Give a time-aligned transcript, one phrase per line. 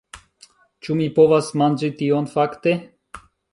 [0.87, 2.77] Ĉu mi povas manĝi tion, fakte?